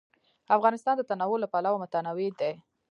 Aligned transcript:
افغانستان 0.57 0.95
د 0.97 1.01
تنوع 1.09 1.37
له 1.43 1.47
پلوه 1.53 1.81
متنوع 1.83 2.29
دی. 2.39 2.51